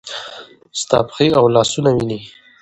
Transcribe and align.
ستا 0.81 0.97
پښې 1.07 1.27
او 1.37 1.45
لاسونه 1.55 1.89
وینې؟ 1.95 2.19